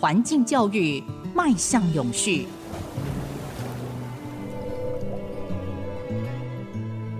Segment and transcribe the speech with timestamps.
[0.00, 1.04] 环境教育
[1.34, 2.46] 迈向永续，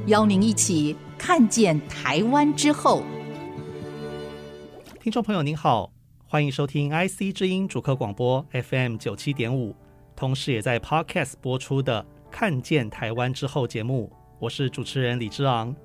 [0.06, 3.02] 邀您一起看见台湾之后。
[4.98, 5.92] 听众朋友您好，
[6.26, 9.76] 欢迎收听 IC 之音主客广播 FM 九七点五，
[10.16, 15.76] 同时也在 Podcast 播出的《看见台湾之后》节目，我是主持人李之昂。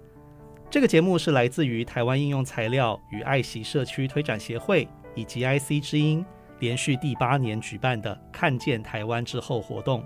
[0.70, 6.26] 这个节目是来自于台湾应用材料与爱惜社区推展协会以及 IC 之音
[6.66, 10.04] 连续第八年举办的“看见台湾之后”活动。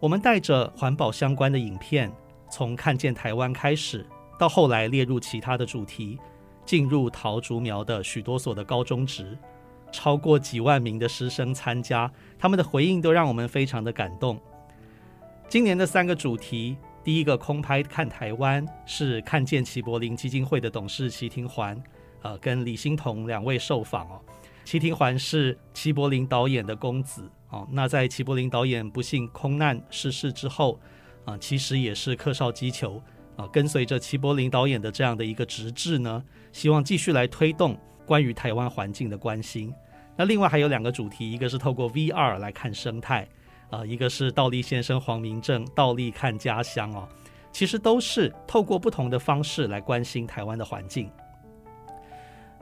[0.00, 2.10] 我们带着环保相关的影片，
[2.50, 4.04] 从“看见台湾”开始，
[4.36, 6.18] 到后来列入其他的主题，
[6.66, 9.38] 进入桃竹苗的许多所的高中职，
[9.92, 14.36] 超过几万名的师生参加，他们的回应都让我们非常的感动。
[15.48, 16.76] 今年的三个主题。
[17.04, 21.76] 第一个空拍看台湾是看见齐柏林基金会的董事齐廷环，
[22.22, 24.20] 呃，跟李欣彤两位受访哦。
[24.64, 27.66] 齐廷环是齐柏林导演的公子哦。
[27.70, 30.78] 那在齐柏林导演不幸空难逝世之后，
[31.24, 33.02] 啊、其实也是客少击球
[33.36, 36.22] 啊、跟随着齐柏林导演的这样的一个直志呢，
[36.52, 39.72] 希望继续来推动关于台湾环境的关心。
[40.16, 43.28] 那另外还有两个主题，一个是透过 VR 来看生态。
[43.70, 47.08] 啊，一个是倒立先生黄明正倒立看家乡哦，
[47.50, 51.08] 其实都是透过不同的方式来关心台湾的环境。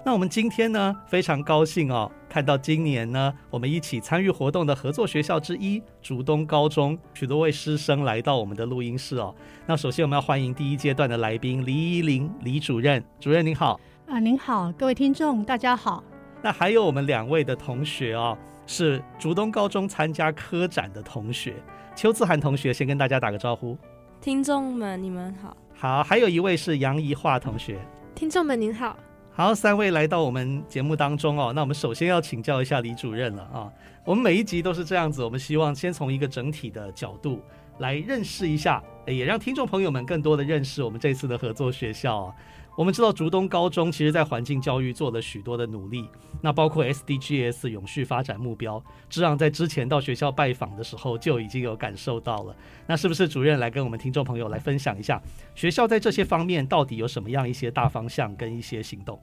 [0.03, 9.35] 那我们今天呢，非常高兴哦，看到今年呢，我们一起参与活动的合作学校之一竹东高中，许多位师生来到我们的录音室哦。
[9.67, 13.79] 那首先我们要欢迎第一阶段的来宾李依林李主任，主任您好。
[14.07, 16.03] 啊，您好，各位听众大家好。
[16.43, 18.37] 那还有我们两位的同学哦。
[18.67, 21.57] 是竹东高中参加科展的同学
[21.97, 23.77] 邱自涵同学，先跟大家打个招呼。
[24.21, 25.57] 听众们，你们好。
[25.75, 27.79] 好，还有一位是杨怡桦同学。
[28.15, 28.97] 听众们您好。
[29.41, 31.51] 好，三位来到我们节目当中哦。
[31.55, 33.73] 那我们首先要请教一下李主任了啊。
[34.05, 37.41] 我们每一集都是这样子，我们希望先从一个整体的角度
[37.79, 42.35] 来认识一下，也让听众朋友们更多的认识我们这次的合作学校啊。
[42.77, 46.07] 我们知道竹东高中其实在环境教育做了许多的努力，
[46.43, 52.55] 那包括 SDGs 永续发展目标，之昂在之前到学校拜访的时候就已经有感受到了。
[52.87, 55.21] 那是不是主任来跟我们听众朋友来分享一下，
[55.55, 59.19] 学校在这些方面到底有什么样一些大方向跟一些行动？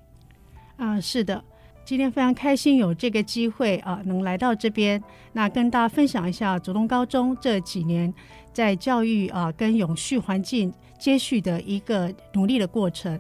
[0.78, 1.44] 啊，是的，
[1.84, 5.02] 今天非常开心有这个机会啊，能来到这边，
[5.34, 8.14] 那跟大家分享一下竹东高中这几年
[8.54, 13.20] 在教育啊跟永续环境接续的一个努力的过程。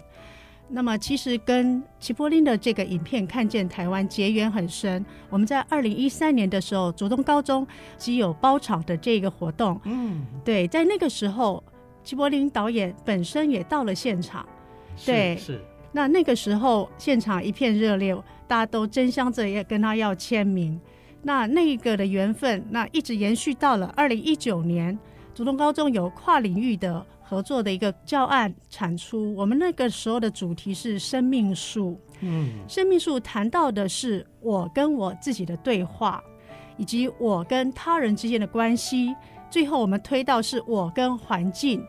[0.69, 5.03] 那么，其实跟齐柏林的这个影片看见台湾结缘很深。
[5.29, 7.66] 我们在二零一三年的时候，竹东高中
[7.97, 9.79] 即有包场的这个活动。
[9.85, 11.63] 嗯，对，在那个时候，
[12.03, 14.46] 齐柏林导演本身也到了现场。
[15.06, 15.62] 对，是。
[15.97, 18.16] 那那个时候现场一片热烈，
[18.47, 20.80] 大家都争相着要跟他要签名。
[21.24, 24.97] 那那个的缘分，那一直延续到了二零一九年，
[25.34, 27.03] 竹东高中有跨领域的。
[27.30, 32.00] 合作的一个教案产出，我们那个时候的主题是生命树。
[32.22, 36.24] 嗯，生命树谈到的是我跟我自己的对话，
[36.78, 39.14] 以及我跟他人之间的关系。
[39.50, 41.85] 最后我们推到是我跟环境，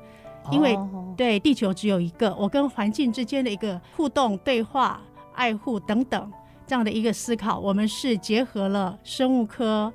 [0.50, 0.78] 因为
[1.16, 5.00] 对地球只有一个，我跟环境之间的一个互动、对话、
[5.34, 6.32] 爱护等等
[6.66, 7.59] 这样的一个思考。
[7.59, 9.92] 我们是结合了生物科、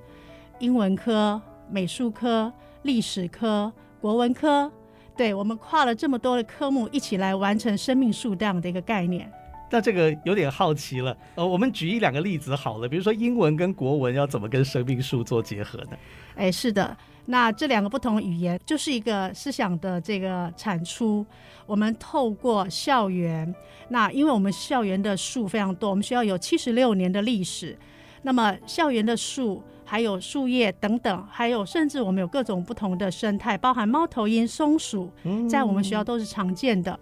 [0.60, 2.52] 英文科、美术科、
[2.84, 4.72] 历史科、国文科。
[5.16, 9.32] 对，我们跨了这么多的科目，一起来完成生命树这样的一个概念。
[9.70, 15.98] 那这个有点好奇了，呃，我们举一两个例子好了，比如说英文跟国文要怎么跟生命树做结合呢？
[16.36, 16.96] 哎，是的，
[17.26, 21.26] 那这两个不同语言就是一个思想的这个产出。
[21.66, 23.54] 我们透过校园，
[23.90, 27.78] 那因为我们校园的树非常多，我们学校有七十六年的历史，
[28.24, 29.64] 那么校园的树。
[29.86, 35.12] 还有树叶等等，还有甚至我们有各种不同的生态，包含猫头鹰、松鼠，
[35.48, 36.92] 在我们学校都是常见的。
[36.94, 37.00] 嗯、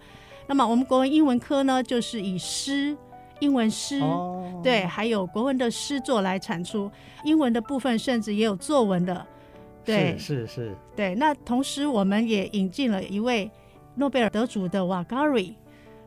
[0.48, 2.98] 那么我们国文、英文科呢，就是以诗、
[3.40, 6.92] 英文诗，哦、对，还有国文的诗作来产出。
[7.24, 9.26] 英文的部分甚至也有作文的，
[9.84, 11.16] 对，是是是，对。
[11.16, 13.50] 那同时我们也引进了一位
[13.96, 15.54] 诺贝尔得主的瓦加瑞。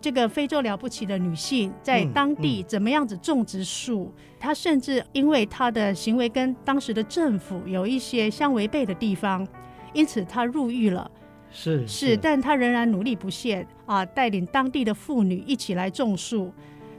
[0.00, 4.04] 这个非洲了不起的女性在当地怎么样子种植树？
[4.04, 9.48] 嗯嗯、她甚至因为她的行为跟当时的政府有一些相违背的地方，
[9.94, 11.10] 因此她入狱了。
[11.50, 16.52] 是是，是，但她仍然努力不懈啊，带领当地的妇女一起来种树。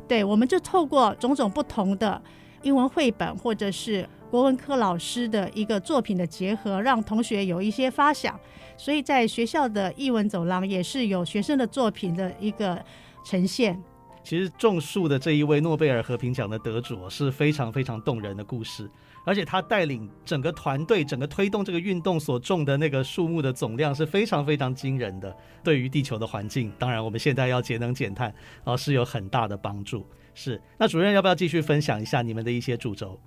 [0.08, 2.20] 对，我们就透过种种不同的
[2.64, 8.38] 英文绘本或者是国文科老师的一个作品的结合，让同学有一些发想。
[8.76, 12.84] 所以在学校的艺文走廊也是有学生的作品的一个
[13.24, 13.82] 呈现。
[14.26, 18.92] 其实种树的这一位诺贝尔和平奖的得主是非常非常动人的故事，
[19.24, 25.34] 而且他带领整个团队，整个推动这个运动所种的那个树木的总量是非常非常惊人的。
[25.64, 28.36] 对于地球的环境，当然我们现在要节能减碳
[28.66, 30.06] 啊，是有很大的帮助。
[30.34, 33.18] 是，那主任要不要继续分享一下你们的一些主轴？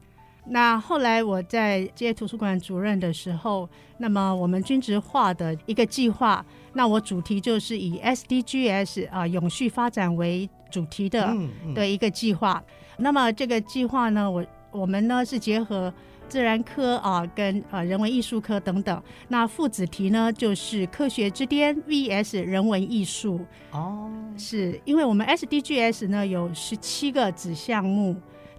[0.50, 3.68] 那后来我在接图书馆主任的时候，
[3.98, 11.36] 那么我们均值化的一个计划，那我主题就是以 SDGs 啊永续发展为主题的
[11.74, 12.62] 的一个计划。
[12.96, 15.92] 那么这个计划呢，我我们呢是结合
[16.28, 19.02] 自然科啊跟啊人文艺术科等等。
[19.28, 23.40] 那父子题呢就是科学之巅 VS 人文艺术。
[23.70, 28.16] 哦，是因为我们 SDGs 呢有十七个子项目。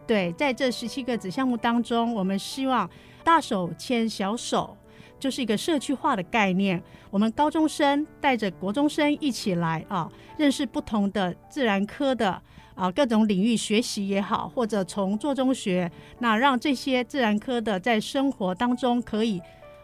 [0.09, 2.89] 对，在这十七个子项目当中，我们希望
[3.23, 4.75] 大手牵小手，
[5.19, 6.81] 就是一个社区化的概念。
[7.11, 12.41] 我们高中生带着国中生一起来啊，认识不同的自然科的
[12.73, 19.39] 啊各种领域学习也好，或者从做中学，那让这些自然科的在生活当中可以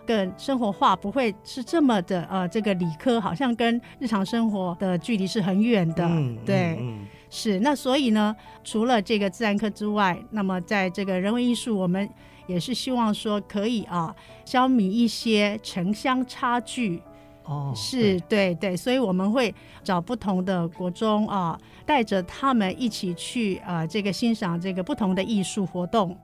[0.07, 6.77] 更生活化，不会是这么的呃这个理科好像跟日常生活的距离是很远的，嗯、对。
[6.79, 7.05] 嗯
[7.37, 8.33] 是，那所以呢，
[8.63, 12.09] 除了这个自然科之外，那么在这个人文艺术，我们
[12.47, 14.15] 也是希望说可以啊，
[14.45, 17.01] 消弭一些城乡差距。
[17.43, 19.53] 哦，是对对，所以我们会
[19.83, 26.17] 找不同的国中啊，带着他们一起去啊，这个欣赏这个不同的艺术活动。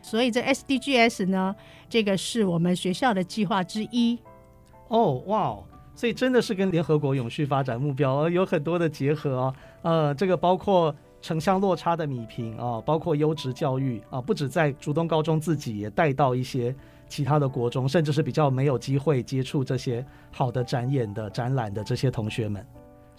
[0.00, 1.54] 所以这 SDGs 呢，
[1.88, 4.16] 这个是我们学校的计划之一。
[4.86, 5.58] 哦，哇，
[5.94, 9.54] 所以真的是跟联合国永续发展目标有很多的结合哦。
[9.82, 16.74] 呃，这个包括城乡落差的米平啊，包括优质教育啊，不止在竹东高中自己也带到一些
[17.08, 22.66] 其他的国中，甚至是比较没有机会接触这些好的展演的展览的这些同学们。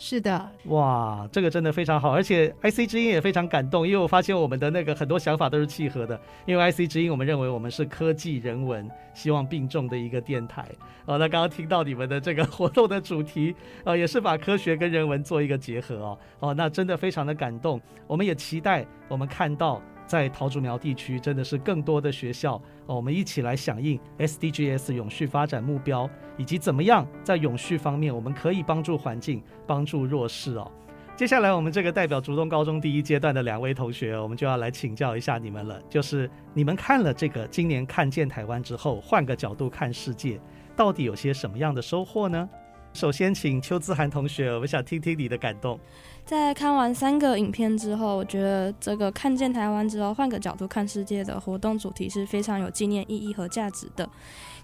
[0.05, 6.19] 是的，哇，这个真的非常好，而且 IC 之音也非常感动，因为我发现我们的那个很多想法都是契合的。
[6.45, 10.67] 因为 IC 之音，我们认为我们是科技人文希望并重的一个电台。
[11.05, 13.55] 哦，那刚刚听到你们的这个活动的主题，
[13.85, 16.19] 呃，也是把科学跟人文做一个结合哦。
[16.41, 17.79] 哦，那真的非常的感动。
[18.05, 19.81] 我们也期待我们看到。
[20.13, 26.07] 在桃竹苗地区，真的是更多的学校，我们一起来响应 SDGs 永续发展目标，
[26.37, 30.71] 以及怎么样在永续方面，我们可以帮助环境、帮助弱势哦。
[31.17, 40.39] 接下来，我们这个代表竹东高中第一阶段的两位同学，我们就要来请教一下你们了，就是你们看了这个今年看见台湾之后，换个角度看世界，
[40.75, 42.47] 到底有些什么样的收获呢？
[42.93, 45.79] 首先，请邱志涵同学，我们想听听你的感动。
[46.25, 54.07] 在看完三个影片之后，我觉得这个看见台湾之后，换个角度看世界的活动主题是非常有纪念意义和价值的。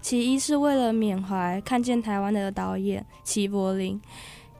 [0.00, 4.00] 其一是为了缅怀看见台湾的导演齐柏林，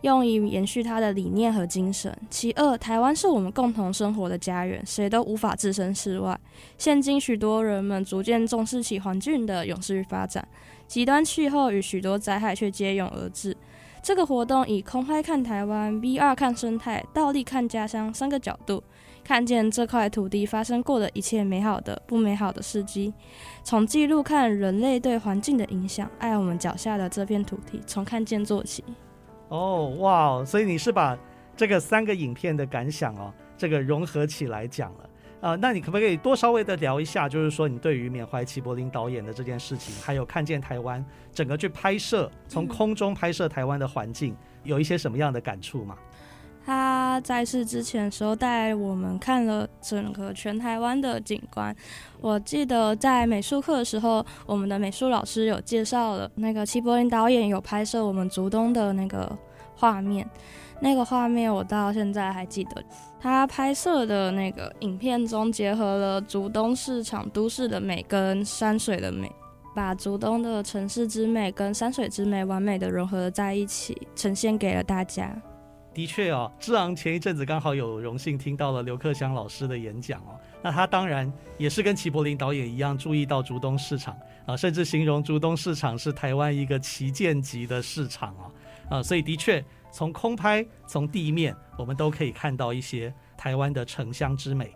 [0.02, 2.14] 用以延续他的理念和精神。
[2.28, 6.38] 其二，台湾是我们共同生活的家园，谁都无法置身事外。
[6.76, 10.46] 现今许多人们逐渐重视起环境的永续发展。
[10.90, 13.56] 极端气候与许多灾害却接踵而至。
[14.02, 18.82] 这个活动以空拍看台湾、VR 看生态、倒立看家乡三个角度，
[19.22, 23.14] 看见这块土地发生过的一切美好的、不美好的事迹。
[23.62, 28.82] 从记录看人类对环境的影响，爱我们脚下的这片土地，从看见做起。
[29.46, 30.44] 哦，哇！
[30.44, 31.16] 所以你是把
[31.56, 35.09] 这个三个影片的感想哦，这个融合起来讲了。
[35.40, 45.96] 呃，那你可不可以多稍微的聊一下，就是说你对于缅怀齐柏林导演的这件事情，还有看见台湾整个去拍摄，从空中拍摄台湾的环境，有一些什么样的感触吗？
[46.62, 51.74] 他在世之前的时候带我们看了整个全台湾的景观。
[52.20, 59.36] 我记得在美术课的时候，我们的美术老师有介绍了那个齐柏林导演有拍摄我们竹东的那个
[59.74, 60.28] 画面。
[60.82, 62.82] 那个画面我到现在还记得，
[63.20, 69.30] 他拍摄的那个影片中结合了竹东市场都市的美跟山水的美，
[69.74, 75.30] 把竹东的城市之美跟山水之美完美的融合在一起，呈现给了大家。
[75.92, 89.62] 的确哦，之昂前一阵子刚好有荣幸听到了刘克襄老师的演讲哦，那他当然也是跟齐柏林导演一样注意到竹东市场啊，甚至形容竹东市场是台湾一个旗舰级的市场啊啊，所以的确。
[89.90, 94.74] 从空拍，从地面，我们都可以看到一些台湾的城乡之美。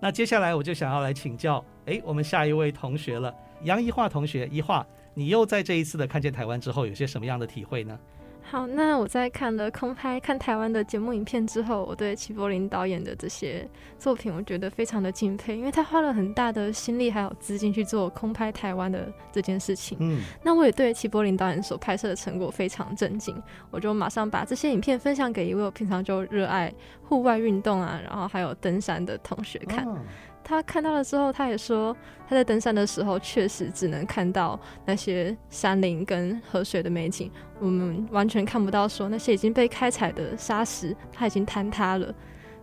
[0.00, 7.98] 那接下来我就想要来请教，哎，我们下一位同学了，杨一画同学，一画，你又在这一次的看见台湾之后，有些什么样的体会呢？
[8.44, 13.66] 好，那我在看了空拍看台湾的节目影片之后，我对齐柏林导演的这些
[13.98, 19.96] 作品，我觉得非常的敬佩，因为他花了很大的心力还有资金去做空拍台湾的这件事情。
[20.00, 23.34] 嗯，那我也对齐柏林导演所拍摄的成果非常震惊，
[23.70, 26.70] 我就马上把这些影片分享给一位我平常就热爱
[27.04, 29.86] 户外运动啊，然后还有登山的同学看。
[29.86, 29.98] 哦
[30.44, 31.96] 他看到了之后，他也说
[32.28, 37.30] 他在登山的时候确实只能看到那些山林跟河水的美景，
[37.60, 42.14] 我们完全看不到说那些已经被开采的沙石，它已经坍塌了。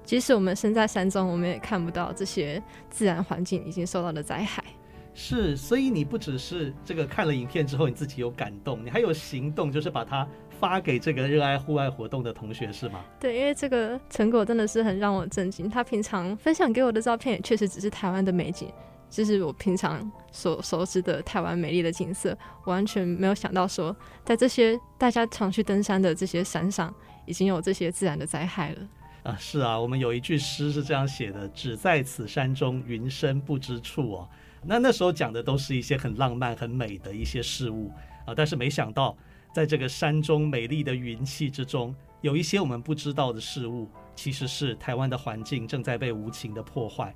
[0.03, 4.63] 即使我们身在山中，我们也看不到这些自然环境已经受到的灾害。
[5.13, 10.27] 是，所以你不只是这个看了影片之后你自己有感动，你还有行动，就是把它。
[10.59, 12.99] 发给这个热爱户外活动的同学是吗？
[13.17, 15.69] 对，因为这个成果真的是很让我震惊。
[15.69, 18.69] 他平常分享给我的照片也确实只是台湾的美景，
[19.09, 22.37] 就是我平常所熟知的台湾美丽的景色。
[22.65, 26.93] 完全没有想到说，在这些大家常去登山的这些山上，
[27.25, 28.77] 已经有这些自然的灾害了。
[29.23, 34.29] 啊，是啊，我们有一句诗是这样写的：“只在此山中，云深不知处。”哦，
[34.65, 37.91] 那那时候讲的都是一些很浪漫、很美的一些事物
[38.25, 39.15] 啊，但是没想到。
[39.51, 47.13] 在这个山中美丽的云气之中，有一些我们不知道的事物，其实是台湾的环境正在被无情的破坏。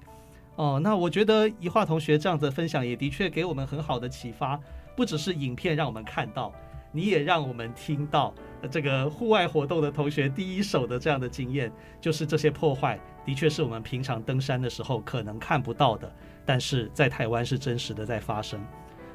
[0.56, 4.60] 哦，那我觉得宜樺同学这样的分享也的确给我们很好的启发，
[4.96, 6.54] 不只是影片让我们看到，
[6.92, 8.34] 你也让我们听到
[8.70, 16.14] 这个户外活动的同学第一手的这样的经验，就是这些破坏的确是我们平常登山的时候可能看不到的，
[16.46, 18.64] 但是在台湾是真实的在发生。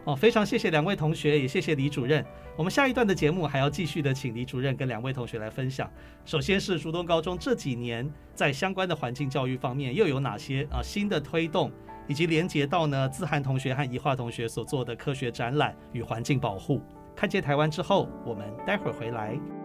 [0.04, 2.24] 哦，非常谢谢两位同学，也谢谢李主任。
[2.56, 5.90] 我们下一段的节目还要继续的请李主任跟两位同学来分享。
[6.24, 11.70] 首先是竹东高中这几年在相关的环境教育方面又有哪些啊新的推动，
[12.06, 16.82] 以及连接到呢自涵同学和怡化同学所做的科学展览与环境保护。
[17.14, 19.57] 看见台湾之后，我们待会儿回来。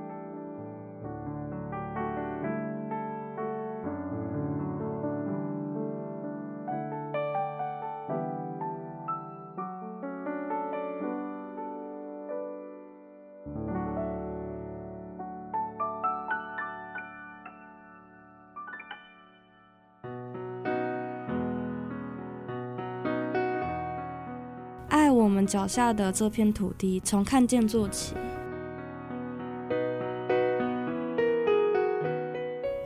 [25.54, 28.16] 脚下的这片土地，从看见做起。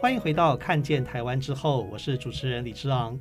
[0.01, 3.17] 欢迎回到《看见台湾》之后，我是主持人李之昂。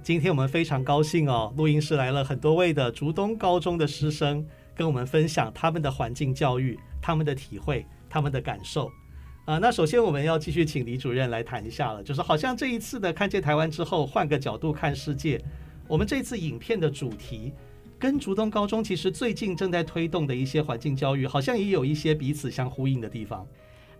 [0.00, 4.46] 今天我们非常高兴哦，录音室来了很多位的竹东高中的师生，
[4.76, 8.86] 跟我们分享他们的环境教育、他们的体会、他们的感受。
[9.44, 15.42] 啊、呃，那首先我们要继续请李主任来谈一下了，就是好像这一次的《看见台湾》之后，换个角度看世界，
[15.88, 17.52] 我们这次影片的主题。
[18.04, 23.40] 跟竹东高中其实最近正在推动的一些环境教育，好像也有一些彼此相呼应的地方。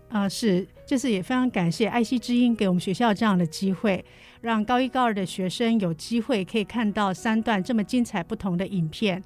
[0.09, 4.05] 啊、呃，是，就是也非常感谢爱惜之音给我们学校这样的机会，
[4.41, 9.23] 让高一高二的学生有机会可以看到三段这么精彩不同的影片。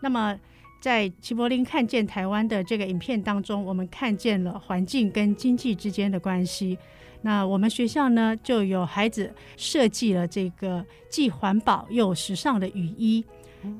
[0.00, 0.36] 那么，
[0.80, 6.76] 在齐柏林看见台湾的这个影片当中，我们看见了环境跟经济之间的关系。
[7.22, 13.24] 那我们学校呢，就有孩子设计了这个既环保又时尚的雨衣。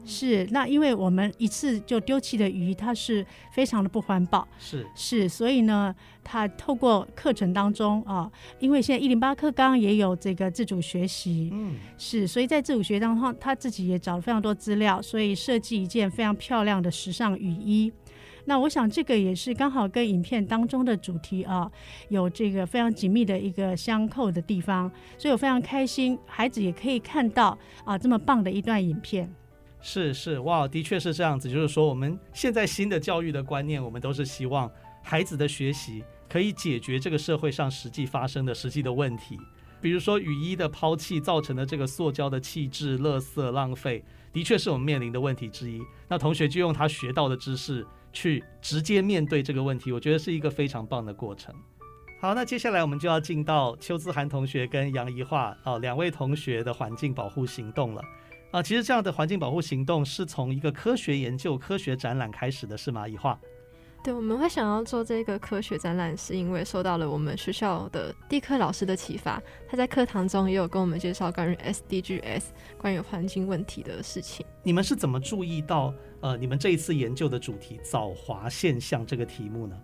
[0.04, 4.46] 是，那因为我们一次就丢弃的鱼，它是非常的不环保。
[4.58, 17.92] 是是，所以呢，他透过课程当中啊，因为现在一零八课纲也有这个自主学习，嗯，是，所以在自主学当中，他自己也找了非常多资料，所以设计一件非常漂亮的时尚雨衣。
[18.48, 21.68] 那我想这个也是刚好跟影片当中的主题啊，
[22.10, 24.88] 有这个非常紧密的一个相扣的地方，
[25.18, 29.28] 所以我非常开心，孩子也可以看到啊这么棒的一段影片。
[29.80, 31.48] 是是哇，的确是这样子。
[31.50, 34.70] 就是说，我们现在新的教育的观念，我们都是希望
[35.02, 39.38] 孩子的学习可以解决这个社会上实际发生的实际的问题。
[39.80, 44.02] 比如说，雨衣的抛弃造成的这个塑胶的弃置、垃圾浪费，
[44.32, 45.80] 的确是我们面临的问题之一。
[46.08, 51.54] 那同学就用他学到的知识去直接面对这个问题，我觉得是一个非常棒的过程。
[52.18, 58.02] 好，那接下来我们就要进到邱姿涵同学跟杨宜樺啊两位同学的环境保护行动了。
[58.52, 63.06] 啊，其实这样的环境保护行动是从一个科学研究、科学展览开始的，是吗？
[63.06, 63.38] 以化？
[64.04, 69.42] 对，我们会想要做这个科学展览，是因为受到了我们学校的地科老师的启发。
[69.68, 72.44] 他在课堂中也有跟我们介绍关于 SDGs、
[72.78, 74.46] 关于环境问题的事情。
[74.62, 79.76] 你们是怎么注意到呃，你们这一次研究的主题“早滑现象”这个题目呢？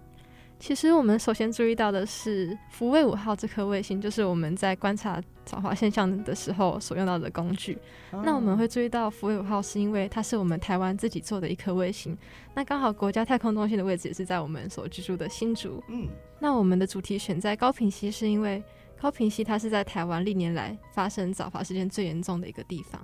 [0.63, 7.77] 其实我们首先注意到的是福卫五号这颗卫星，就是我们在观察早华现象的时候所用到的工具。
[8.13, 12.17] 哦、那我们会注意到福卫五号是因为它是我们台湾自己做的一颗卫星，
[12.55, 15.83] 那刚好国家太空中心的位置也是在我们所居住的新竹。
[15.89, 16.07] 嗯，
[16.39, 18.63] 那我们的主题选在高平溪，是因为
[19.01, 23.03] 高平溪它是在台湾历年来发生早华事件最严重的一个地方。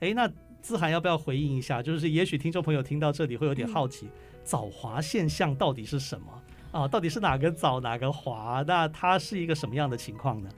[0.00, 0.26] 诶，那
[0.62, 1.82] 自涵要不要回应一下？
[1.82, 6.26] 就是也许听众朋友听到这里会有点好奇，嗯、藻华现象到底是什么？
[6.74, 8.64] 啊，到底是哪个藻哪个华？
[8.66, 10.50] 那它是一个什么样的情况呢？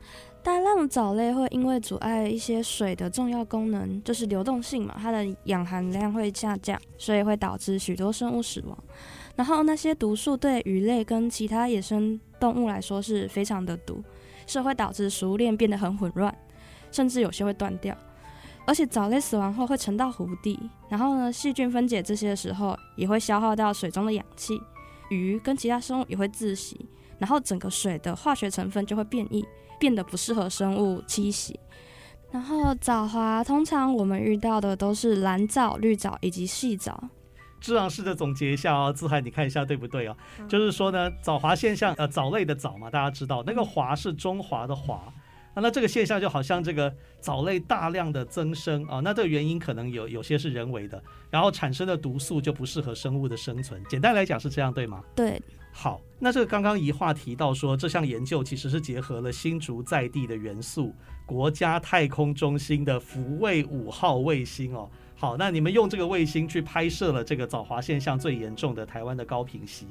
[0.42, 8.78] 大量藻类会因为阻碍一些水的重要功能，就是流动性嘛，它的氧含量会下降，所以会导致许多生物死亡。
[9.34, 14.02] 然后那些毒素对鱼类跟其他野生动物来说是非常的毒，
[14.46, 16.34] 是会导致食物链变得很混乱，
[16.90, 17.94] 甚至有些会断掉。
[18.64, 20.58] 而且藻类死亡后会沉到湖底，
[20.88, 24.58] 然后呢，细菌分解这些的时候也会消耗掉水中的氧气。
[25.10, 29.44] 鱼跟其他生物也会窒息，然后整个水的化学成分就会变异，
[29.78, 31.58] 变得不适合生物栖息。
[32.32, 37.02] 然后藻华通常我们遇到的都是蓝藻、绿藻以及细藻。
[37.60, 40.16] 这样试着总结一下哦，自海你看一下对不对哦？
[40.38, 45.12] 嗯、就是说呢，藻华现象，呃，藻类的藻嘛，大家知道那个华是中华的华。
[45.56, 53.82] 啊、那这个现象就好像这个藻类大量的增生啊，那这个原因可能有有些是人为的，然后产生的毒素就不适合生物的生存。
[53.88, 55.02] 简单来讲是这样，对吗？
[55.14, 55.40] 对。
[55.72, 60.94] 好，那这个刚刚一话提到说，这项研究其实是结合了新竹在地的元素，
[61.24, 64.90] 国家太空中心的福卫五号卫星哦。
[65.14, 69.86] 好，那你们用这个卫星去拍摄了这个藻华现象最严重的台湾的高屏溪。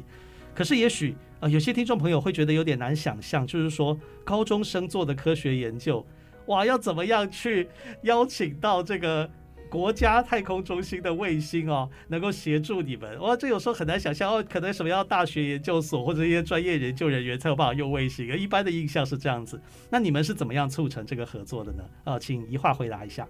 [0.56, 6.04] 可是，也许呃，有些听众朋友会觉得有点难想象，就是说高中生做的科学研究，
[6.46, 7.68] 哇，要怎么样去
[8.04, 9.30] 邀请到这个
[9.70, 13.20] 国家太空中心的卫星哦，能够协助你们？
[13.20, 19.62] 哇，这有时候很难想象哦，可能什么要大学研究所或者一些专业研究人员才有办法用卫星，一般的印象是这样子。
[19.90, 21.84] 那你们是怎么样促成这个合作的呢？
[22.06, 23.28] 呃，请一话回答一下。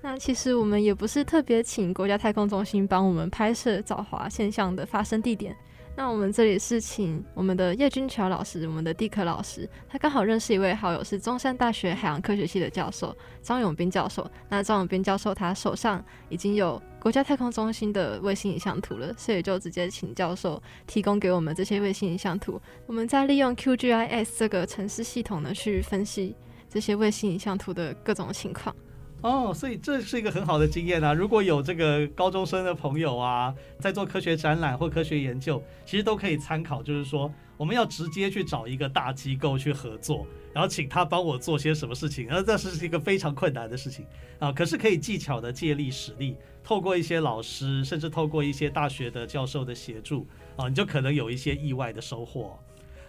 [0.00, 5.56] 那其实我们也不是特别请国家太空中心帮我们拍摄早华现象的发生地点。
[5.98, 13.12] 那我们这里是请我们的叶君桥老师，我们的地科老师，他刚好认识一位好友，是中山大学海洋科学系的教授
[13.42, 14.24] 张永斌教授。
[14.48, 22.62] 那张永斌教授他手上已经有国家太空中心的卫星影像图了，所以就直接请教授提供给我们这些卫星影像图。
[22.86, 26.32] 我们再利用 QGIS 这个城市系统呢，去分析
[26.70, 28.72] 这些卫星影像图的各种情况。
[29.20, 31.12] 哦，所以这是一个很好的经验啊！
[31.12, 36.80] 如果有这个高中生的朋友啊，在做科学展览或科学研究，其实都可以参考。
[36.80, 44.06] 就是说，我们要直接去找一个大机构去合作，然后请他帮我做些什么事情，而这是一个非常困难的事情
[44.38, 44.52] 啊。
[44.52, 52.56] 可是可以技巧的借力使力，透过一些老师，甚至透过一些大学的教授的协助啊，你就可能有一些意外的收获。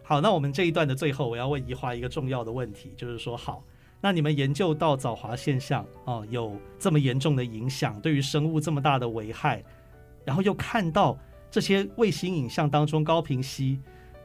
[0.01, 3.63] 好，那我们这一段的最后，我要问怡华一个重要的问题，就是说，好。
[4.01, 9.63] 那你们研究到早华现象啊，有这么严重的影响，对于生物这么大的危害，
[10.23, 11.17] 然后又看到
[11.51, 13.79] 这些卫星影像当中高频息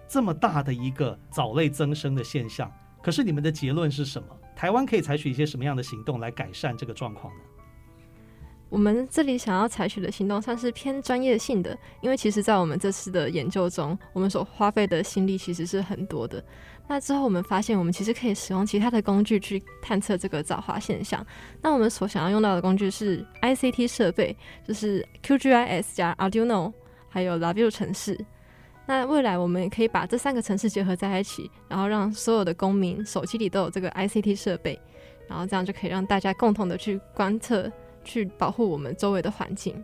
[0.07, 4.29] 这么大的一个藻类增生的现象，可是你们的结论是什么？
[4.55, 7.41] 台湾可以采取一些什么样的行动来改善这个状况呢？
[8.75, 16.43] 我们这里想要采取的行动算是偏专业性的，因为其实在我们这次的研究中，我们所花费的心力其实是很多的。
[16.89, 21.25] 那之后，我们发现我们其实可以使用其他的工具去探测这个早化现象。
[21.63, 26.73] 那我们所想要用到的工具是 ICT 设备，就是 QGIS 加 Arduino，
[27.09, 28.19] 还有 LaVIEW 程式。
[28.87, 34.77] 那未来我们也可以把这三个程式结合在一起，然后让所有的公民手机里都有这个 ICT 设备，
[35.29, 37.71] 然后这样就可以让大家共同的去观测、
[38.05, 39.83] 去保护我们周围的环境。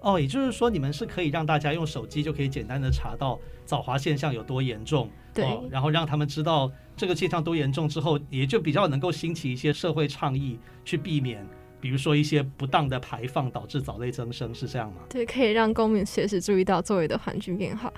[0.00, 11.46] 哦，也就是说，你们是可以让大家用手机就可以简单的查到早华现象有多严重，对、哦，然后让他们知道这个现象多严重之后，也就比较能够兴起一些社会倡议，去避免，
[11.80, 15.00] 比如说一些不当的排放导致藻类增生，是这样吗？
[15.08, 17.90] 对，可以让公民随时注意到周围的环境变化。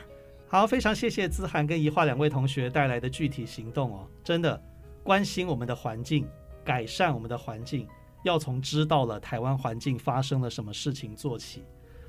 [0.47, 4.63] 好，非常谢谢姿涵跟怡化两位同学带来的具体行动哦，真的
[5.03, 6.25] 关心我们的环境，
[6.65, 7.89] 改善我们的环境，
[8.27, 11.63] 要从知道了台湾环境发生了什么事情做起。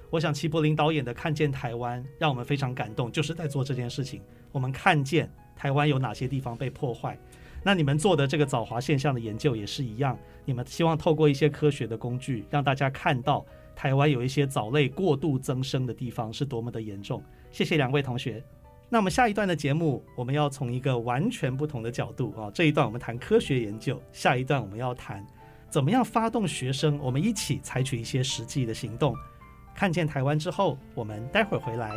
[0.09, 4.21] 我想齐柏林导演的《看见台湾》让我们非常感动，就是在做这件事情。
[4.51, 7.17] 我们看见台湾有哪些地方被破坏，
[7.63, 10.17] 那你们做的这个藻华现象的研究也是一样。
[10.45, 17.21] 你们希望透过一些科学的工具，让大家看到台湾有一些藻类过度增生的地方是多么的严重。
[17.51, 18.41] 谢谢两位同学。
[18.89, 25.25] 那我们下一段的节目，我们要从一个完全不同的角度啊，这一段我们谈科学研究，下一段我们要谈
[25.77, 29.15] 怎么样发动学生，我们一起采取一些实际的行动。
[29.75, 31.91] 看见台湾之后，我们待会儿回来。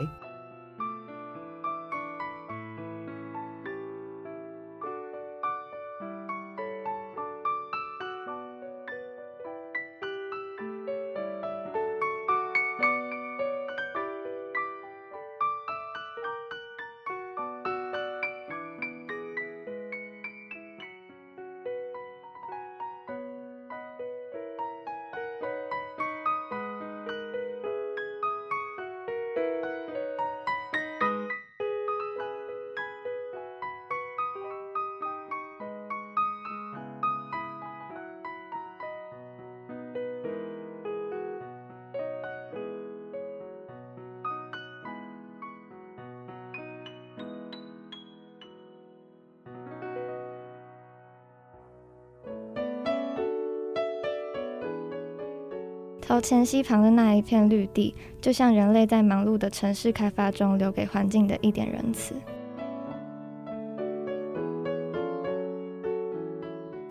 [56.10, 62.16] 头前溪旁的那一片绿地，就像人类在忙碌的城市开发中留给环境的一点仁慈。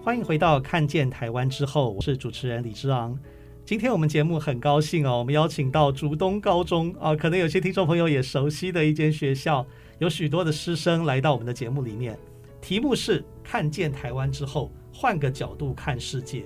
[0.01, 3.19] 欢迎回到《看见台湾之后》，我是主持人李之昂。
[3.65, 9.65] 今天我们节目很高兴哦，我们邀请到竹东高中啊，可能有些听众朋友也熟悉的一间学校，
[9.97, 12.17] 有许多的师生来到我们的节目里面。
[12.61, 16.45] 题目是“看见台湾之后，换个角度看世界”。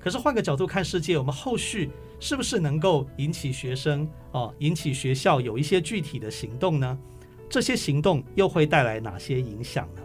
[0.00, 6.98] 可是换个角度看世界，我们后续是不是能够引起学生哦，引起学校有一些具体的行动呢？
[7.50, 10.02] 这些行动又会带来哪些影响呢？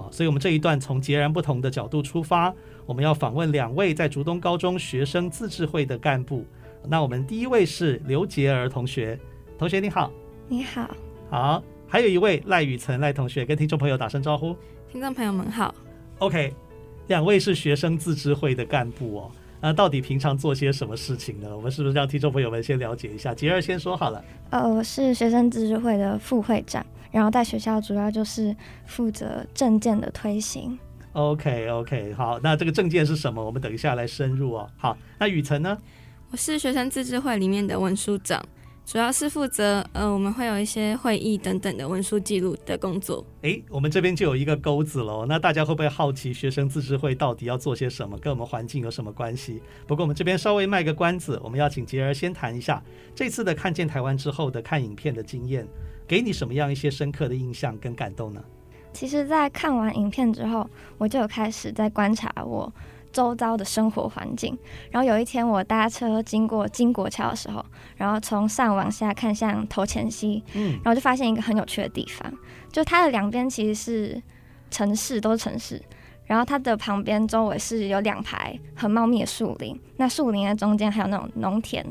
[0.00, 2.54] 啊，所以我们这一段从截然不同的角度出发。
[2.84, 6.44] 我们要访问两位在竹东高中学生自治会的干部。
[6.88, 9.18] 那我们第一位是刘洁儿同学，
[9.56, 10.10] 同学你好，
[10.48, 10.90] 你好，
[11.30, 14.56] 好，还有一位赖雨岑赖同学，跟听众朋友打声招呼。
[14.90, 15.74] 听众朋友们好。
[16.18, 16.52] OK，
[17.06, 19.30] 两位是学生自治会的干部哦。
[19.62, 21.56] 那到底平常做些什么事情呢？
[21.56, 23.32] 我们是不是让听众朋友们先了解一下？
[23.32, 24.22] 杰儿先说好了。
[24.50, 28.54] 呃，我是学生自治会的副会长，然后在学校主要就是
[28.86, 30.76] 负责证件的推行。
[31.12, 33.44] OK OK，好，那这个证件是什么？
[33.44, 34.68] 我们等一下来深入哦。
[34.76, 35.78] 好，那雨辰呢？
[36.32, 38.44] 我是学生自治会里面的文书长，
[38.84, 43.24] 主要是负责呃，我们会有一些会议等等的文书记录的工作。
[43.42, 45.24] 诶，我们这边就有一个钩子喽。
[45.26, 49.62] 那大家会不会好奇学生自治会到底要做些什么，跟我们环境有什么关系？
[49.86, 52.82] 不过我们这边稍微卖个关子，我们要请杰儿先谈一下
[53.14, 55.66] 这次的看见台湾之后的看影片的经验，
[56.06, 58.44] 给你什么样一些深刻的印象跟感动呢？
[58.92, 60.68] 其实，在看完影片之后，
[60.98, 62.70] 我就有开始在观察我
[63.12, 64.56] 周遭的生活环境。
[64.90, 67.64] 然后有一天，我搭车经过金国桥的时候，
[67.96, 72.32] 然后从上往下看向头前溪，嗯，然后就发现一个很有趣的地方，
[72.72, 74.22] 就它的两边其实是
[74.70, 75.80] 城市，都是城市。
[76.24, 81.84] 然后它的旁边周围是有两排很茂密的树林，那树林的中间还有那种农田。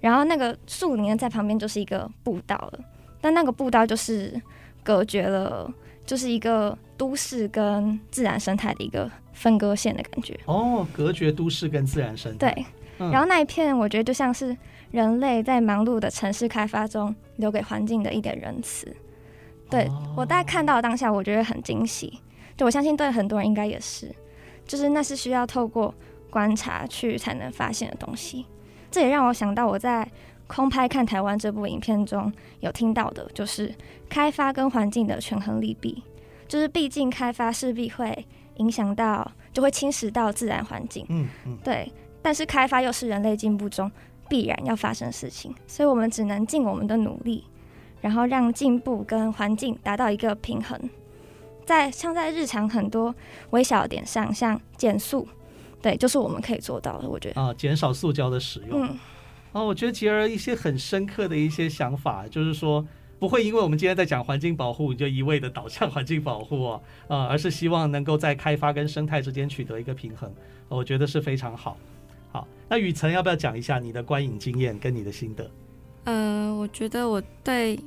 [0.00, 2.80] 然后那个树林在旁边就是一个步道了，
[3.20, 4.40] 但那个步道就是
[4.82, 5.72] 隔绝了。
[6.04, 9.08] 就是一个都市跟自然生态的一个
[9.42, 12.52] 分割线的感觉哦，隔绝都市跟自然生态。
[12.54, 12.64] 对，
[13.10, 14.56] 然后那一片我觉得就像是
[14.92, 18.94] 人类在忙碌的城市开发中留给环境的一点仁慈。
[19.68, 22.20] 对，我大概看到当下，我觉得很惊喜。
[22.56, 24.14] 就我相信对很多人应该也是，
[24.66, 25.92] 就是那是需要透过
[26.30, 28.46] 观察去才能发现的东西。
[28.90, 30.08] 这也让我想到我在。
[30.48, 33.74] 空拍看台湾这部影片中有听到的，就是
[34.10, 36.02] 开发跟环境的权衡利弊，
[36.46, 41.04] 就是毕竟开发势必会影响到，就会侵蚀到自然环境。
[41.08, 41.90] 嗯嗯，对。
[42.20, 43.90] 但是开发又是人类进步中
[44.28, 47.44] 必然要发生的事情，所以我们只能尽我们的努力，
[48.00, 50.78] 然后让进步跟环境达到一个平衡。
[51.66, 53.14] 在像在日常很多
[53.50, 55.26] 微小点上，像减速，
[55.80, 57.08] 对，就是我们可以做到的。
[57.08, 58.86] 我觉得啊，减少塑胶的使用。
[58.86, 58.98] 嗯。
[59.52, 62.86] 哦，我觉得洁儿一些很深刻的一些想法，就是说
[63.22, 70.28] 不会因为我们今天在讲环境保护，你就一味的导向环境保护啊， 呃，而是希望能够在开发跟生态之间取得一个平衡，
[70.68, 71.76] 我觉得是非常好。
[72.32, 75.48] 好，那雨辰要不要讲一下你的观影经验跟你的心得？
[76.02, 77.78] 呃，我觉得我对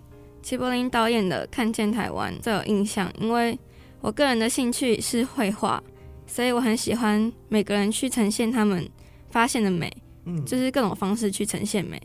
[0.41, 3.59] 齐柏林导演的《看见台湾》最有印象，因为
[3.99, 5.83] 我个人的兴趣是绘画，
[6.25, 8.89] 所以我很喜欢每个人去呈现他们
[9.31, 9.91] 发现的美。
[10.23, 12.01] 嗯，就是各种方式去呈现美。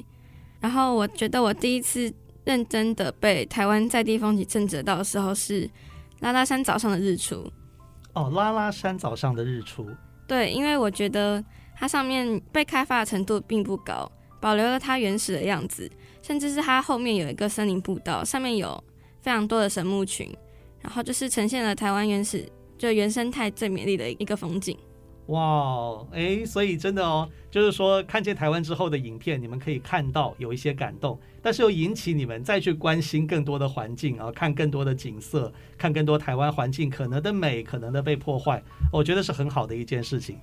[0.59, 2.12] 然后我觉得我第一次
[2.44, 5.68] 认真的被台湾在地风景震折到的时候是
[6.20, 7.50] 拉拉山早上的日出。
[8.12, 9.88] 哦，拉拉山早上的日出。
[10.26, 11.44] 对，因为我觉得
[11.76, 15.90] 它上面被开发的程度并不高，保留了它原始的样子，
[16.22, 18.83] 甚至是它后面有一个森林步道，上面有
[19.20, 20.29] 非常多的神木群，
[20.81, 22.48] 然后就是呈现了台湾原始
[22.79, 24.76] 就原生态最美丽的一个风景。
[25.31, 38.61] 哇，哎，所以真的哦，就是说看见台湾之后的影片，你们可以看到有一些感动，但是又引起你们再去关心更多的环境啊，看更多的景色，看更多台湾环境可能的美，可能的被破坏，
[38.93, 40.37] 我觉得是很好的一件事情。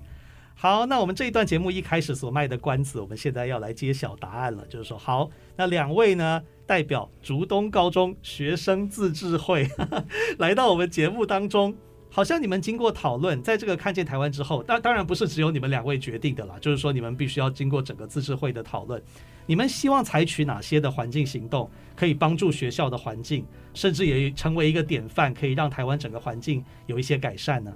[0.56, 10.06] 好，那我们这一段节目一开始所卖的关子，我们现在要来揭晓答案了，就是说，好，那两位呢，代表竹东高中学生自治会呵呵
[10.40, 11.76] 来到我们节目当中。
[12.10, 19.02] 好像你们经过讨论，在这个看见台湾之后，当当然不是只有你们两位决定的啦，就是说你们必须要经过整个自治会的讨论。
[19.46, 27.74] 你们希望采取哪些的环境行动，可以帮助学校的环境，甚至也成为一个典范，可以让台湾整个环境有一些改善呢？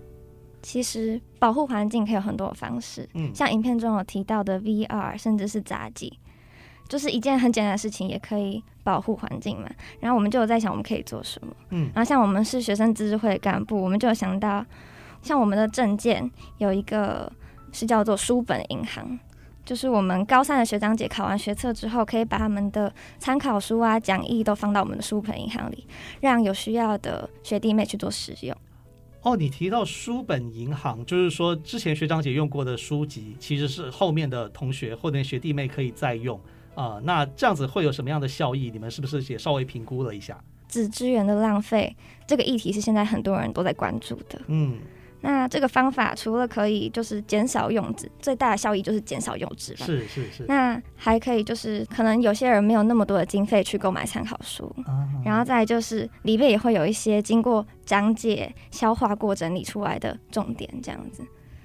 [0.61, 6.19] 其实保护环境可以有很多方式，嗯，像影片中有提到的 VR，甚至是杂技。
[6.91, 9.69] 就是一件很简单的事情，也可以保护环境嘛。
[10.01, 11.53] 然后我们就有在想，我们可以做什么。
[11.69, 14.65] 嗯，然后像我们是学生自治会干部，我们就有想到，
[15.21, 17.31] 像我们的证件有一个
[17.71, 19.17] 是叫做书本银行。
[19.63, 25.87] 就是我们高三的学长姐考完学测之后，可以把他们的参考书啊、讲义都放到我们的书本银行里，
[26.19, 28.53] 让有需要的学弟妹去做使用。
[29.21, 36.37] 哦，你提到书本银行，就是说之前学长姐用过的书籍，其实是后面的同学或者学弟妹可以再用
[36.75, 37.01] 啊、呃。
[37.03, 38.69] 那这样子会有什么样的效益？
[38.71, 40.37] 你们是不是也稍微评估了一下？
[40.67, 44.41] 纸资源的浪费这个议题是现在很多人都在关注的。
[44.47, 44.79] 嗯。
[45.23, 49.85] 那这个方法除了可以就是减少用纸，最大的效益就是减少用纸吧。
[49.85, 50.45] 是是是。
[50.47, 61.23] 那还可以就是可能有些人没有那么多的经费去购买参考书，啊、然后再就是里面也会有一些经过讲解、消化过、整理出来的重点，这样子。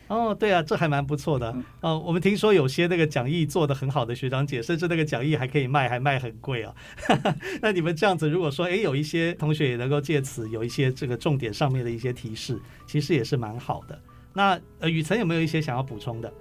[0.09, 1.51] 哦，对啊，这还蛮不错的。
[1.53, 6.73] 嗯、呃，我们听说有些那个讲义做的很好的学长姐，甚至那个讲义还可以卖，还卖很贵啊。
[7.61, 14.01] 那你们这样子，如果说哎有一些同学也能够借此有一些这个重点上面的一些提示，其实也是蛮好的。
[14.33, 16.33] 那呃，雨辰有没有一些想要补充的？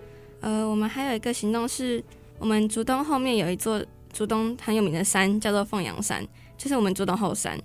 [0.41, 2.03] 呃，我们还有一个行动是，
[2.37, 6.23] 我们竹东后面有一座竹东很有名的山，叫做凤阳山，
[6.55, 7.59] 就是我们竹东后山。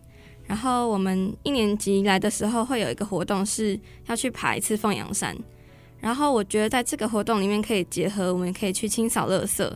[0.46, 5.36] 然后我们一年级来的时候会有一个活动，是要去爬一次凤阳山。
[6.00, 9.70] 然后我觉得在这个活动里面可以结合，我们可以去清扫垃圾，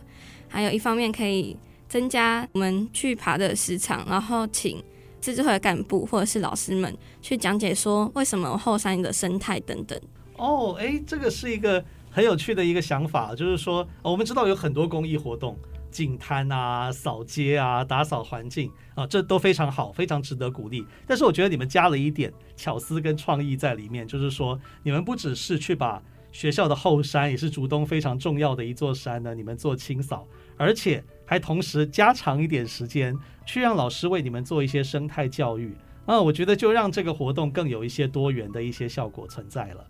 [0.47, 1.55] 还有一方面可以
[1.87, 4.83] 增加我们去爬的时长，然后请
[5.21, 9.99] 自治会的干部或者是老师们去讲解说为什么后山的生态等等。
[10.37, 15.57] 哦，哎，这个是一个很有趣的一个想法，就是说我们知道有很多公益活动，
[15.89, 20.85] 净滩啊、扫街啊、打扫环境啊，这都非常好，非常值得鼓励。
[21.07, 26.01] 但是我觉得你们加了一点巧思跟创意在里面，就是说你们不只是去把
[26.35, 35.73] 学校的后山也是竹东非常重要的一座山呢，你们做清扫，而且还同时加长一点时间，去让老师为你们做一些生态教育
[36.05, 39.87] 啊，我觉得就让这个活动更有一些多元的一些效果存在了。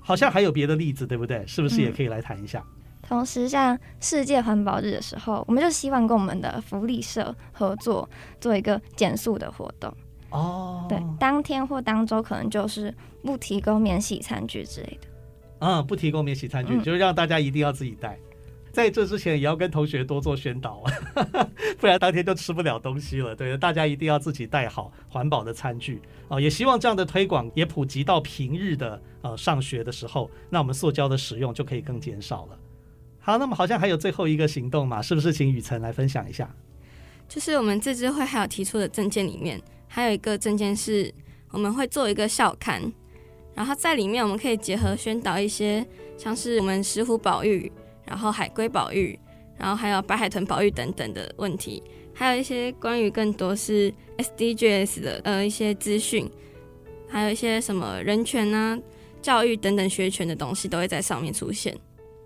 [0.00, 1.46] 好像还有别的例子，对不对？
[1.46, 2.62] 是不是也可以来谈一下？
[2.66, 8.06] 嗯，同时，像世界环保日的时候，我们就希望跟我们的福利社合作，
[8.38, 9.90] 做一个减速的活动。
[10.28, 15.08] 哦，对，当天或当周可能就是不提供免洗餐具之类的。
[15.60, 18.18] 嗯，不提供免洗餐具，就是让大家一定要自己带。
[18.72, 20.92] 在这之前，也要跟同学多做宣导啊，
[21.80, 23.34] 不然当天就吃不了东西了。
[23.34, 26.40] 对，大家一定要自己带好环保的餐具啊。
[26.40, 32.58] 也希望这样的推广也普及到平日的呃上学的时候，那我们塑胶的使用就可以更减少了。
[33.18, 36.48] 好，那么好像还有最后一个行动嘛，是不是请雨辰来分享一下？
[37.28, 41.12] 就是我们自治会还有提出的证件里面，还有一个证件是
[41.50, 42.92] 我们会做一个校刊。
[43.54, 45.86] 然后在里面，我们可以结合宣导一些，
[46.16, 47.70] 像是我们石虎保育，
[48.06, 49.18] 然后海龟保育，
[49.58, 51.82] 然后还有白海豚保育等等的问题，
[52.14, 56.30] 还有一些关于更多是 SDGs 的呃一些资讯，
[57.08, 58.78] 还有一些什么人权啊、
[59.20, 61.76] 教育等等学权的东西都会在上面出现。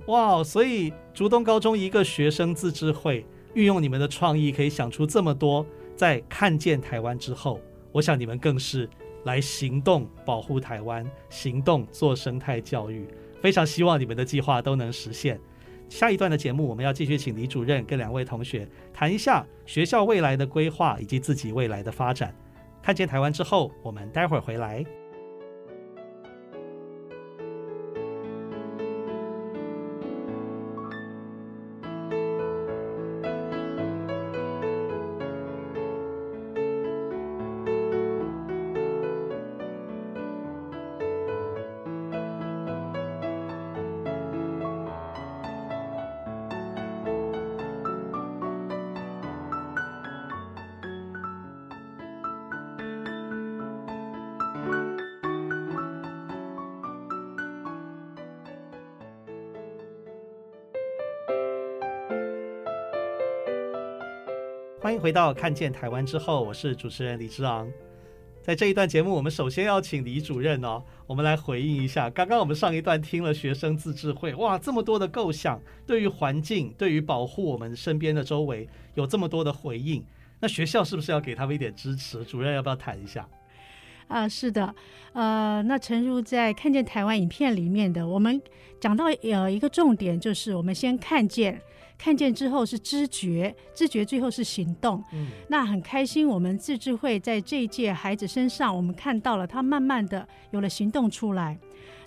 [0.07, 7.59] 哇，所以竹东高中一个学生自治会运用你们的创意，可以想出这么多，在看见台湾之后，
[7.91, 8.89] 我想你们更是。
[9.25, 13.07] 来行动保护台湾，行动做生态教育，
[13.41, 15.39] 非常希望你们的计划都能实现。
[15.89, 22.35] 下一段的节目，我们要继续请李主任跟两位同学谈一下学校未来的规划以及自己未来的发展。
[22.83, 24.85] 看见台湾之后，我们待会儿回来。
[64.85, 67.67] 欢迎回到《看见台湾》之后，我是主持人李之昂。
[68.43, 72.11] 在这一段节目，我们首先要请李主任哦，我们来回应一下。
[72.11, 80.05] 刚刚我们上一段听了学生自治会，哇，这么多的构想，对于环境，对于保护我们身边的周围，有这么多的回应。
[80.39, 82.23] 那学校是不是要给他们一点支持？
[82.23, 83.27] 主任要不要谈一下？
[84.09, 84.75] 啊，是的，
[85.13, 88.41] 呃，那陈如在《看见台湾》影片里面的，我们
[88.81, 91.61] 讲到呃一个重点，就是我们先看见。
[91.97, 95.03] 看见之后是知觉，知觉最后是行动。
[95.13, 101.57] 嗯，那很开心，我们自治会在这一届孩子身上，我们看到了他慢慢的有了行动出来。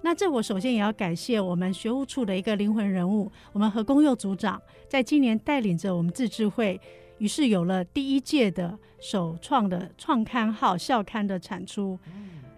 [0.02, 6.80] 那这我首先也要感谢我们学务处的一个灵魂人物，我们何公佑组长，在今年带领着我们自治会，
[7.20, 11.98] 于是有了第一届的首创的创刊号校刊的产出。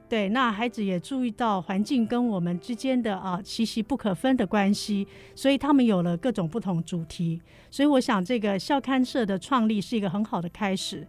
[0.08, 7.40] 对，那孩子也注意到环境跟我们之间的啊息息不可分的关系，所以他们有了各种不同主题。
[7.70, 11.08] 所以我想，这个校刊社的创立是一个很好的开始。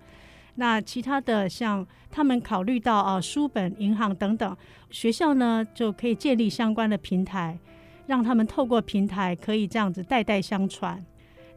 [0.57, 4.55] 那其他的像他们考虑到啊书本、银行等等，
[4.91, 7.59] 学校呢就可以建立相关的平台，
[8.07, 11.03] 让他们透过平台可以这样子代代相传。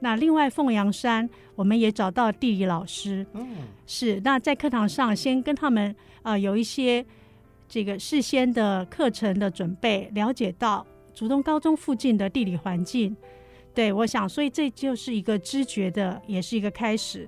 [0.04, 3.48] 那另外凤阳山，我们也找到地理老师，嗯，
[3.88, 7.04] 是那在课堂上先跟他们啊有一些。
[7.66, 13.18] 这个事先的课程的准备，了解到竹东高中附近的地理环境，
[13.74, 17.28] 对，我想，所以这就是一个知觉的，也是一个开始。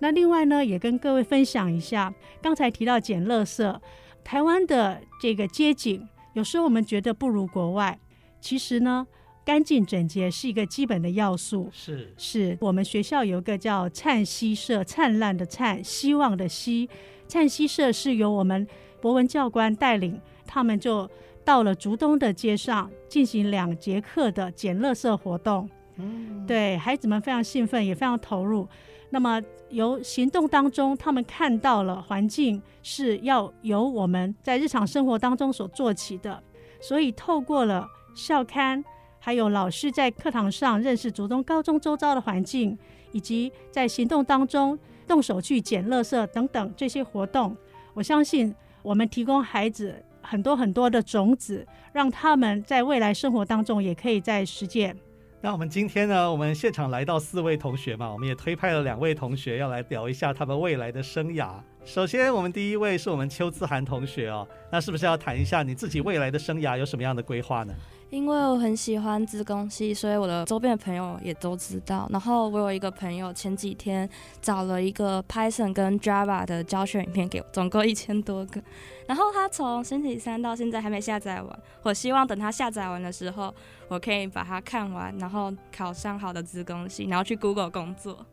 [0.00, 3.78] 那另外呢，也跟各位分享一下，刚才提到捡垃圾，
[4.24, 7.96] 台湾的这个街景，有时候我们觉得不如国外，
[8.40, 9.06] 其实呢，
[9.46, 11.68] 干净整洁是一个基本的要素。
[11.72, 16.90] 是，是我们学校有一个叫灿稀社，灿烂的灿，希望的希，
[17.28, 18.66] 灿稀社是由我们。
[19.00, 21.08] 博文教官带领他们就
[21.44, 25.70] 到了竹东的街上进行两节课的捡垃圾活动。
[25.96, 28.66] 嗯，对，孩子们非常兴奋，也非常投入。
[29.10, 36.42] 那么由行动当中，他们看到了环境是要由我们在日常生活当中所做起的。
[36.80, 38.84] 所以透过了校刊，
[39.26, 42.78] 还有老师在课堂上认识竹东高中周遭的环境，
[43.10, 47.56] 以及在行动当中动手去捡垃圾等等这些活动，
[47.92, 48.54] 我相信。
[48.84, 54.96] 我们提供孩子很多很多的种子，让他们在未来生活当中也可以在实践。
[55.40, 61.54] 那我们今天呢，我们现场来到四位同学嘛，我们也推派了两位同学要来聊一下他们未来的生涯。
[61.84, 67.74] 首先，我们第一位是我们邱姿涵同学哦，那是不是要谈一下你自己未来的生涯有什么样的规划呢？
[68.10, 72.08] 因为我很喜欢资工系，所以我的周边的朋友也都知道。
[72.10, 74.08] 然后我有一个朋友前几天
[74.40, 78.62] 找了一个 Python 跟 Java 的教学影片给我，总共一千多个。
[79.06, 81.58] 然后他从星期三到现在还没下载完。
[81.82, 83.52] 我希望等他下载完的时候，
[83.88, 88.24] 我可以把它看完，然后考上好的资工系，然后去 Google 工作。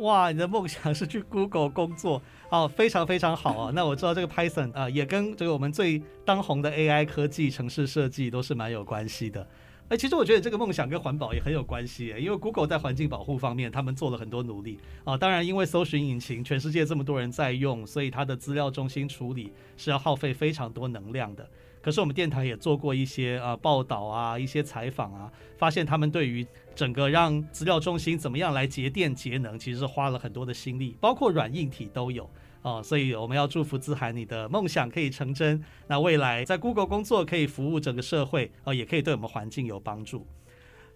[0.00, 3.70] 哇，你的梦想是去 Google 工作，哦，非常非常好啊！
[3.74, 9.46] 那我知道这个 Python 啊、呃，也跟这个我们最当红的 AI 科技、城市设计都是蛮有关系的。
[9.88, 15.16] 哎，其实我觉得这个梦想跟环保也很有关系，因为 Google 在环境保护方面，他们做了很多努力啊。
[15.16, 21.48] 当然，因为搜寻引擎全世界这么多人在用，所以它的资料中心处理是要耗费非常多能量的。
[21.82, 32.28] 可是我们电台也做过一些啊报道啊，一些采访啊，发现他们对于整个让资料中心怎么样来节电节能，其实是花了很多的心力，包括软硬体都有
[32.62, 32.82] 啊。
[32.82, 35.62] 所以我们要祝福子涵，你的梦想可以成真。
[35.86, 40.26] 那未来在 Google 工作可以服务整个社会啊，也可以对我们环境有帮助。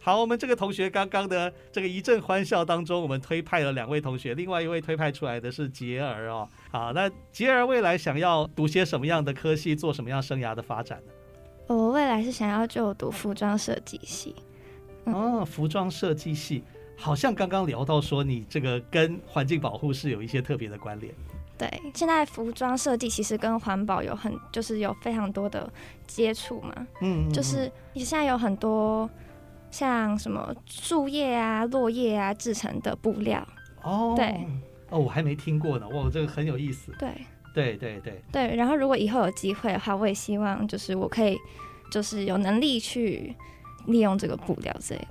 [0.04, 6.46] 好，我们这个同学刚刚的这个一阵欢笑当中，我们推派了两位同学，另外一位推派出来的是杰儿哦。
[6.70, 11.12] 好，那杰儿未来想要读些什么样的科系，做什么样生涯的发展呢？
[11.74, 14.36] 我未来是想要就读服装设计系。
[15.06, 16.62] 嗯、哦，服装设计系，
[16.98, 21.14] 好像刚刚聊到说你这个跟环境保护是有一些特别的关联。
[21.56, 25.72] 对，现在服装设计其实跟环保有很，就是有非常多的
[26.06, 26.74] 接触嘛。
[27.00, 29.08] 嗯，嗯，嗯，就是你现在有很多。
[29.74, 33.44] 像什么树叶啊、落叶啊制成的布料
[33.82, 34.46] 哦，对
[34.88, 36.94] 哦，我还没听过呢，哇，这个很有意思。
[36.96, 37.10] 对
[37.52, 41.37] 对对对对，然后如果以后有机会的话，我也希望就是我可以
[41.90, 43.34] 就是有能力去
[43.87, 45.04] 利用这个布料这样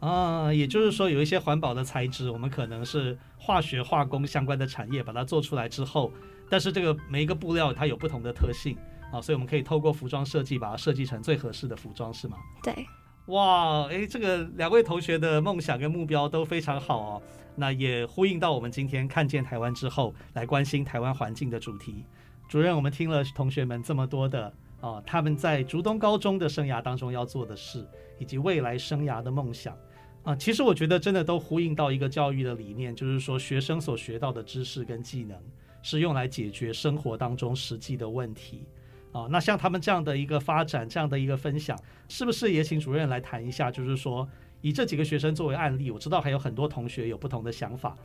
[0.00, 6.12] 啊，也就是说有一些环保的材质，我们可能是化学化工相关的产业把它做出来之后，
[6.50, 8.76] 但是这个每一个布料它有不同的特性
[9.10, 12.36] 啊，所以我们可以透过服装设计把它设计成最合适的服装，是吗？
[12.62, 12.86] 对。
[13.30, 17.22] 哇，诶，这个两位同学的梦想跟目标都非常好哦。
[17.54, 22.04] 那也呼应到我们今天看见台湾之后，来关心台湾环境的主题。
[22.48, 27.86] 主任，我们听了同学们这么多的啊，他们在竹东高中的生涯当中要做的事，
[28.18, 29.76] 以及未来生涯的梦想
[30.24, 35.38] 啊，其实我觉得真的都呼应到一个教育的理念，就是说学生所学到的知识跟技能
[35.82, 38.66] 是用来解决生活当中实际的问题。
[39.12, 41.76] 啊，那像他们这样的一个发展，这样的一个分享，
[42.08, 43.68] 是不是也请主任来谈一下？
[43.70, 44.28] 就是说，
[44.60, 47.96] 以这几个学生作为案例，我知道还有很多同学有不同的想法，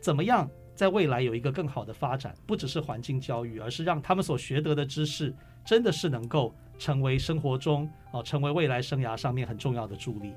[0.00, 2.34] 怎么样在未来有一个更好的发展？
[2.46, 10.32] 不只是环境教育，而是让他们所学得的知识，真的是能够成为生活中啊，成为未来生涯上面很重要的助力。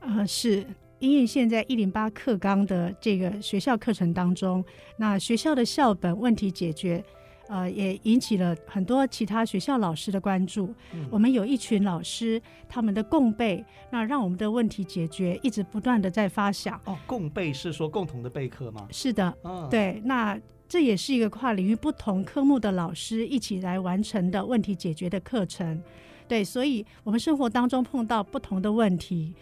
[0.00, 0.66] 呃，是
[0.98, 4.64] 因为现在一零八课纲的这个学校课程当中，
[4.96, 7.04] 那学校的校本问题解决。
[7.50, 10.72] 呃，也引起了很多其他学校老师的关注。
[10.94, 16.80] 嗯、我们有一群老师，他们的共备，那让我们的问题解决一直不断的在发想。
[16.84, 18.86] 哦，共备是说共同的备课吗？
[18.92, 20.00] 是的，嗯、对。
[20.04, 25.82] 那这也是一个跨领域不同科目的老师一起来完成的问题解决的课程。
[26.28, 29.34] 对，所以我们生活当中碰到不同的问题，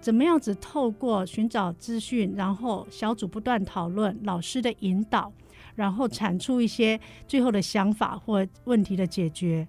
[0.00, 5.30] 怎么样子透过寻找资讯，然后小组不断讨论，老师的引导，
[5.74, 9.66] 然后产出一些最后的想法或问题的解决。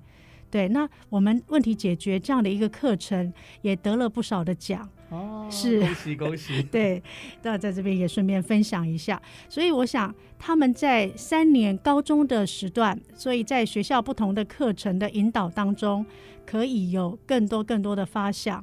[0.49, 3.31] 对，那我们问题解决这样的一个课程
[3.61, 4.87] 也得了不少的奖。
[5.09, 6.61] 哦，是恭喜恭喜！
[6.71, 7.01] 对，
[7.41, 9.21] 那在这边也顺便分享一下。
[9.47, 16.05] 所以我想他们在三年高中的时段，所以在学校不同的课程的引导当中，
[16.45, 18.61] 可以有更多更多的发想。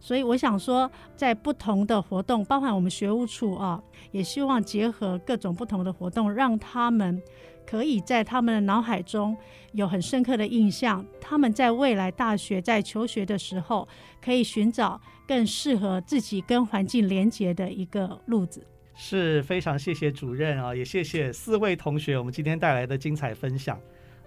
[0.00, 7.22] 所以我想说，在不同的活动，包含我们学务处啊，也希望结合各种不同的活动，让他们。
[7.70, 9.36] 可以在他们的脑海中
[9.72, 13.86] 有很深刻的印象，他们在未来大学在求学的时候，
[14.22, 18.66] 可以寻找更适合自己跟环境连接的一个路子。
[18.94, 23.78] 是非常谢谢主任啊，也谢谢四位同学，我们今天带来的精彩分享。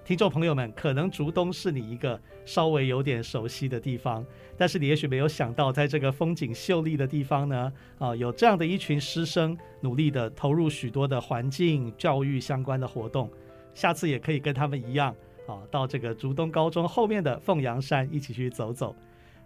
[0.03, 4.25] 听众朋友们，可能竹东是你一个稍微有点熟悉的地方，
[4.57, 13.29] 但是你也许没有想到，在这个风景秀丽的地方呢，啊，有这样的一群师生努力的投入许多的环境教育相关的活动。
[13.73, 15.15] 下次也可以跟他们一样，
[15.47, 18.95] 啊，到这个竹东高中后面的凤阳山一起去走走。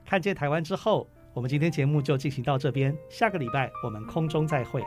[0.06, 4.82] 看见台湾之后，我们今天节目就进行到这边，下个礼拜我们空中再会。